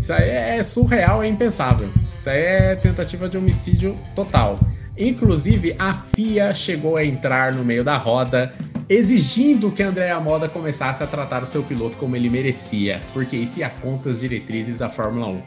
Isso 0.00 0.12
aí 0.12 0.28
é 0.28 0.64
surreal, 0.64 1.22
é 1.22 1.28
impensável. 1.28 1.88
Isso 2.18 2.28
aí 2.28 2.40
é 2.40 2.76
tentativa 2.76 3.28
de 3.28 3.38
homicídio 3.38 3.98
total. 4.14 4.58
Inclusive, 4.96 5.76
a 5.78 5.94
FIA 5.94 6.52
chegou 6.52 6.96
a 6.96 7.04
entrar 7.04 7.54
no 7.54 7.64
meio 7.64 7.84
da 7.84 7.96
roda 7.96 8.52
exigindo 8.88 9.70
que 9.70 9.82
Andréa 9.82 10.18
Moda 10.18 10.48
começasse 10.48 11.02
a 11.02 11.06
tratar 11.06 11.42
o 11.42 11.46
seu 11.46 11.62
piloto 11.62 11.96
como 11.98 12.16
ele 12.16 12.30
merecia, 12.30 13.00
porque 13.12 13.36
isso 13.36 13.60
ia 13.60 13.68
contra 13.68 14.12
as 14.12 14.20
diretrizes 14.20 14.78
da 14.78 14.88
Fórmula 14.88 15.28
1. 15.28 15.42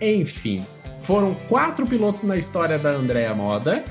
Enfim, 0.00 0.64
foram 1.02 1.34
quatro 1.48 1.86
pilotos 1.86 2.24
na 2.24 2.36
história 2.36 2.78
da 2.78 2.90
Andréa 2.90 3.34
Moda. 3.34 3.84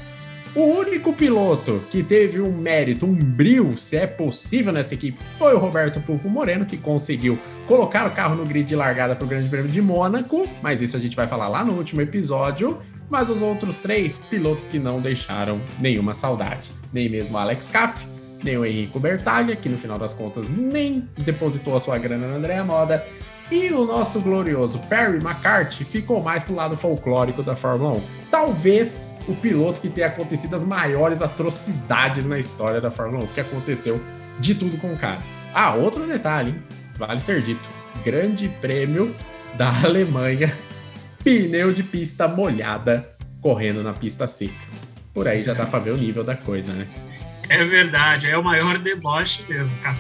O 0.56 0.62
único 0.62 1.12
piloto 1.12 1.84
que 1.92 2.02
teve 2.02 2.40
um 2.40 2.52
mérito, 2.52 3.06
um 3.06 3.14
brilho, 3.14 3.78
se 3.78 3.98
é 3.98 4.08
possível 4.08 4.72
nessa 4.72 4.94
equipe, 4.94 5.18
foi 5.38 5.54
o 5.54 5.58
Roberto 5.58 6.00
Pulpo 6.00 6.30
Moreno, 6.30 6.66
que 6.66 6.78
conseguiu 6.78 7.38
colocar 7.68 8.08
o 8.08 8.12
carro 8.12 8.36
no 8.36 8.46
grid 8.46 8.66
de 8.66 8.76
largada 8.76 9.16
para 9.16 9.26
o 9.26 9.28
Grande 9.28 9.50
Prêmio 9.50 9.70
de 9.70 9.82
Mônaco, 9.82 10.48
mas 10.62 10.82
isso 10.82 10.96
a 10.96 11.00
gente 11.00 11.16
vai 11.16 11.28
falar 11.28 11.50
lá 11.50 11.64
no 11.64 11.74
último 11.74 12.02
episódio. 12.02 12.80
Mas 13.08 13.30
os 13.30 13.42
outros 13.42 13.82
três 13.82 14.18
pilotos 14.18 14.66
que 14.66 14.80
não 14.80 15.00
deixaram 15.00 15.62
nenhuma 15.80 16.16
saudade, 16.16 16.70
nem 16.92 17.08
mesmo 17.08 17.38
Alex 17.38 17.70
Caff, 17.70 18.15
nem 18.46 18.58
o 18.58 18.66
Henrico 18.66 19.00
Bertaglia, 19.00 19.56
que 19.56 19.68
no 19.68 19.78
final 19.78 19.98
das 19.98 20.14
contas 20.14 20.48
nem 20.50 21.10
depositou 21.18 21.76
a 21.76 21.80
sua 21.82 21.98
grana 21.98 22.28
na 22.28 22.36
Andrea 22.36 22.64
Moda, 22.64 23.06
e 23.52 23.72
o 23.72 23.86
nosso 23.86 24.22
glorioso 24.22 24.80
Perry 24.88 25.18
McCarthy 25.18 25.84
ficou 25.84 26.22
mais 26.22 26.44
pro 26.44 26.56
lado 26.56 26.78
folclórico 26.78 27.44
da 27.44 27.56
Fórmula 27.56 27.94
1. 27.94 28.04
Talvez 28.32 29.16
o 29.28 29.36
piloto 29.36 29.82
que 29.82 29.90
tenha 29.90 30.08
acontecido 30.08 30.56
as 30.56 30.64
maiores 30.64 31.22
atrocidades 31.22 32.26
na 32.26 32.40
história 32.40 32.80
da 32.80 32.90
Fórmula 32.90 33.24
1, 33.26 33.28
que 33.28 33.42
aconteceu 33.42 34.00
de 34.40 34.56
tudo 34.56 34.78
com 34.78 34.94
o 34.94 34.98
cara. 34.98 35.20
Ah, 35.54 35.74
outro 35.74 36.06
detalhe, 36.08 36.52
hein? 36.52 36.64
vale 36.98 37.22
ser 37.22 37.42
dito: 37.42 37.68
Grande 38.04 38.50
Prêmio 38.62 39.16
da 39.56 39.70
Alemanha, 39.84 40.56
pneu 41.24 41.72
de 41.72 41.84
pista 41.84 42.28
molhada 42.28 43.10
correndo 43.42 43.84
na 43.84 43.94
pista 43.94 44.28
seca. 44.28 44.54
Por 45.14 45.28
aí 45.28 45.44
já 45.44 45.54
dá 45.54 45.66
pra 45.66 45.80
ver 45.80 45.92
o 45.92 45.98
nível 45.98 46.24
da 46.24 46.36
coisa, 46.36 46.72
né? 46.74 46.88
É 47.50 47.64
verdade, 47.64 48.30
é 48.30 48.38
o 48.38 48.44
maior 48.44 48.78
deboche 48.78 49.44
mesmo, 49.48 49.76
cara. 49.82 49.98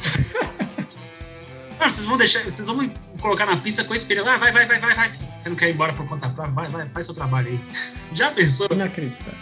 Não, 1.79 1.89
vocês 1.89 2.05
vão 2.05 2.17
deixar, 2.17 2.43
vocês 2.43 2.67
vão 2.67 2.77
me 2.77 2.91
colocar 3.19 3.45
na 3.45 3.57
pista 3.57 3.83
com 3.83 3.93
esse 3.93 4.05
pneu. 4.05 4.27
Ah, 4.27 4.37
vai, 4.37 4.51
vai, 4.51 4.65
vai, 4.65 4.79
vai, 4.79 4.95
vai. 4.95 5.11
Você 5.41 5.49
não 5.49 5.55
quer 5.55 5.69
ir 5.69 5.73
embora 5.73 5.93
por 5.93 6.07
conta 6.07 6.29
própria? 6.29 6.53
Vai, 6.53 6.69
vai, 6.69 6.89
faz 6.89 7.05
seu 7.05 7.15
trabalho 7.15 7.49
aí. 7.49 7.59
Já 8.13 8.31
pensou? 8.31 8.67
Inacreditável. 8.71 9.33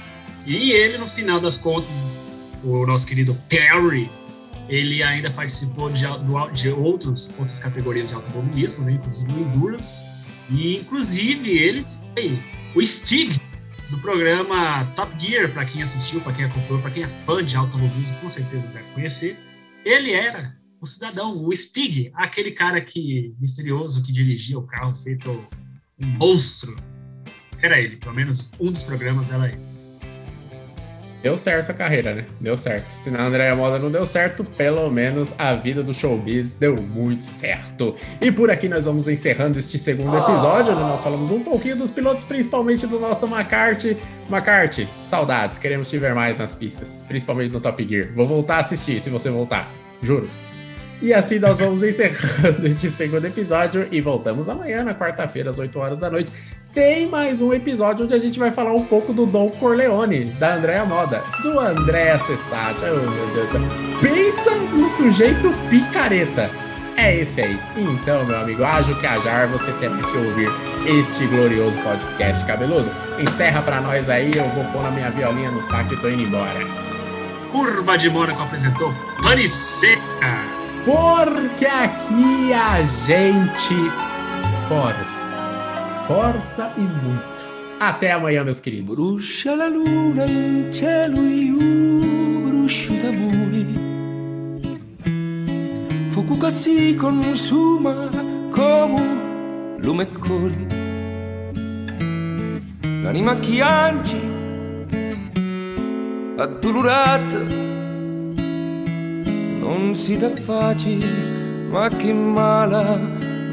E 0.46 0.72
ele, 0.72 0.98
no 0.98 1.08
final 1.08 1.40
das 1.40 1.58
contas, 1.58 2.20
o 2.64 2.86
nosso 2.86 3.06
querido 3.06 3.34
Perry, 3.48 4.10
ele 4.68 5.02
ainda 5.02 5.30
participou 5.30 5.90
de, 5.90 6.06
de 6.54 6.70
outros, 6.70 7.34
outras 7.38 7.60
categorias 7.60 8.10
de 8.10 8.16
automobilismo, 8.16 8.86
né? 8.86 8.94
inclusive 8.94 9.32
o 9.32 9.40
Endurance. 9.40 10.02
E, 10.50 10.78
inclusive, 10.78 11.50
ele 11.50 11.86
foi 12.14 12.40
o 12.76 12.82
Stig 12.86 13.40
do 13.90 13.98
programa 14.00 14.86
Top 14.96 15.14
Gear, 15.20 15.52
para 15.52 15.66
quem 15.66 15.82
assistiu, 15.82 16.22
para 16.22 16.34
quem 16.34 16.46
acompanhou, 16.46 16.82
para 16.82 16.92
quem 16.92 17.04
é 17.04 17.08
fã 17.08 17.44
de 17.44 17.56
automobilismo, 17.56 18.20
com 18.20 18.30
certeza 18.30 18.68
deve 18.68 18.92
conhecer. 18.94 19.38
Ele 19.86 20.12
era 20.12 20.56
o 20.82 20.86
cidadão, 20.86 21.46
o 21.46 21.56
Stig, 21.56 22.12
aquele 22.16 22.52
cara 22.52 22.82
que 22.82 23.34
misterioso 23.40 24.04
que 24.04 24.12
dirigia 24.12 24.58
o 24.58 24.68
carro 24.68 24.96
feito 24.96 25.32
um 26.00 26.08
monstro. 26.08 26.76
Era 27.62 27.80
ele, 27.80 27.98
pelo 27.98 28.14
menos 28.14 28.52
um 28.60 28.72
dos 28.72 28.84
programas 28.84 29.32
era 29.32 29.48
ele. 29.48 29.73
Deu 31.24 31.38
certo 31.38 31.70
a 31.70 31.74
carreira, 31.74 32.14
né? 32.14 32.26
Deu 32.42 32.58
certo. 32.58 32.92
Se 32.92 33.10
na 33.10 33.26
Andréia 33.26 33.56
Moda 33.56 33.80
não 33.80 33.90
deu 33.90 34.06
certo, 34.06 34.44
pelo 34.44 34.92
menos 34.92 35.34
a 35.40 35.54
vida 35.54 35.82
do 35.82 35.94
showbiz 35.94 36.56
deu 36.56 36.76
muito 36.76 37.24
certo. 37.24 37.96
E 38.20 38.30
por 38.30 38.52
aqui 38.52 38.68
nós 38.68 38.84
vamos 38.84 39.08
encerrando 39.08 39.58
este 39.58 39.80
segundo 39.80 40.18
episódio, 40.18 40.74
onde 40.74 40.82
nós 40.82 41.02
falamos 41.02 41.32
um 41.32 41.42
pouquinho 41.42 41.78
dos 41.78 41.90
pilotos, 41.92 42.26
principalmente 42.26 42.86
do 42.86 43.00
nosso 43.00 43.26
McCarthy. 43.26 43.98
McCarthy, 44.30 44.86
saudades, 45.02 45.58
queremos 45.58 45.90
te 45.90 45.98
ver 45.98 46.14
mais 46.14 46.38
nas 46.38 46.56
pistas, 46.56 47.06
principalmente 47.08 47.54
no 47.54 47.62
Top 47.62 47.82
Gear. 47.88 48.12
Vou 48.14 48.28
voltar 48.28 48.58
a 48.58 48.60
assistir 48.60 49.00
se 49.00 49.10
você 49.10 49.30
voltar, 49.30 49.72
juro. 50.02 50.28
E 51.02 51.14
assim 51.14 51.40
nós 51.40 51.58
vamos 51.58 51.84
encerrando 51.84 52.68
este 52.68 52.90
segundo 52.90 53.26
episódio 53.26 53.88
e 53.90 54.02
voltamos 54.02 54.50
amanhã, 54.50 54.84
na 54.84 54.94
quarta-feira, 54.94 55.52
às 55.52 55.58
8 55.58 55.80
horas 55.80 56.02
da 56.02 56.10
noite. 56.10 56.34
Tem 56.74 57.08
mais 57.08 57.40
um 57.40 57.54
episódio 57.54 58.04
onde 58.04 58.16
a 58.16 58.20
gente 58.20 58.40
vai 58.40 58.50
falar 58.50 58.74
um 58.74 58.84
pouco 58.84 59.14
do 59.14 59.28
Dom 59.28 59.48
Corleone, 59.52 60.26
da 60.26 60.56
Andréa 60.56 60.84
Moda, 60.84 61.22
do 61.44 61.60
André 61.60 62.18
Cessati. 62.18 62.80
Oh, 62.82 63.12
meu 63.12 63.28
Deus 63.28 63.46
do 63.46 63.52
céu. 63.52 63.62
Pensa 64.02 64.56
no 64.56 64.90
sujeito 64.90 65.54
picareta. 65.70 66.50
É 66.98 67.16
esse 67.16 67.42
aí. 67.42 67.60
Então, 67.78 68.26
meu 68.26 68.40
amigo, 68.40 68.64
ágil 68.64 68.96
que 69.00 69.06
ajar, 69.06 69.48
você 69.50 69.72
terá 69.74 69.96
que 69.98 70.18
ouvir 70.18 70.50
este 70.88 71.28
glorioso 71.28 71.78
podcast 71.82 72.44
cabeludo. 72.46 72.90
Encerra 73.20 73.62
pra 73.62 73.80
nós 73.80 74.10
aí, 74.10 74.32
eu 74.36 74.50
vou 74.50 74.66
pôr 74.72 74.82
na 74.82 74.90
minha 74.90 75.12
violinha 75.12 75.52
no 75.52 75.62
saco 75.62 75.94
e 75.94 75.98
tô 75.98 76.10
indo 76.10 76.24
embora. 76.24 76.60
Curva 77.52 78.00
de 78.00 78.10
Mônaco 78.10 78.42
apresentou 78.42 78.92
Pane 79.22 79.48
Seca. 79.48 80.02
Porque 80.86 81.68
aqui 81.68 82.52
a 82.52 82.82
gente 83.06 83.92
força. 84.68 85.23
Força 86.08 86.74
e 86.76 86.82
muito. 86.82 87.46
Até 87.80 88.12
amanhã, 88.12 88.44
meus 88.44 88.60
queridos. 88.60 88.94
Brucia 88.96 89.56
la 89.56 89.68
luna 89.68 90.26
in 90.26 90.70
cielo 90.72 91.22
io 91.22 91.58
bruscio 92.46 92.94
d'amore. 92.94 93.66
Fuoco 96.10 96.38
che 96.38 96.52
si 96.52 96.96
consuma 96.96 98.10
come 98.52 99.78
lume 99.78 100.04
e 100.04 100.12
cori. 100.12 100.68
L'anima 103.02 103.38
che 103.38 103.62
angi 103.62 104.22
addolorata 106.38 107.40
non 109.60 109.94
si 109.96 110.18
dà 110.18 110.30
pace, 110.46 110.98
ma 111.70 111.88
che 111.88 112.14
mala 112.14 112.98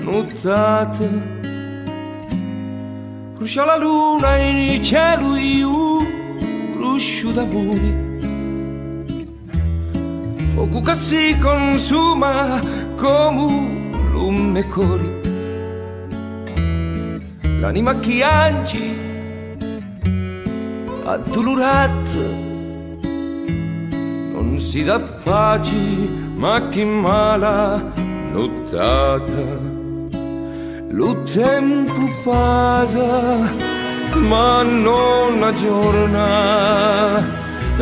nottata. 0.02 1.39
Brucia 3.40 3.64
la 3.64 3.78
luna 3.78 4.36
in 4.36 4.84
cielo 4.84 5.34
io, 5.34 6.06
bruscio 6.76 7.30
d'amore. 7.30 8.08
Fuoco 10.52 10.82
che 10.82 10.94
si 10.94 11.38
consuma 11.38 12.60
come 12.96 13.92
lume 14.12 14.66
cori. 14.66 15.20
L'anima 17.60 17.98
che 17.98 18.22
angi, 18.22 18.94
addolorata 21.04 22.26
non 24.32 24.58
si 24.58 24.84
dà 24.84 25.00
pace, 25.00 26.10
ma 26.34 26.68
che 26.68 26.84
mala 26.84 27.90
nottata. 28.32 29.79
Lo 30.92 31.22
tempo 31.22 32.00
passa, 32.24 33.54
ma 34.16 34.62
non 34.62 35.40
aggiorna, 35.40 37.24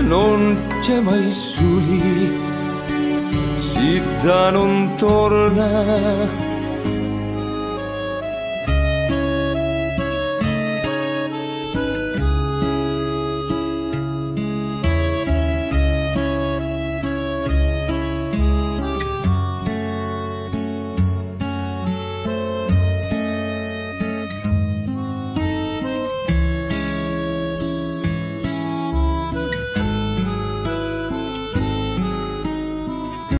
non 0.02 0.66
c'è 0.80 1.00
mai 1.00 1.32
soli, 1.32 2.38
si 3.56 4.02
da 4.22 4.50
non 4.50 4.94
torna 4.96 6.47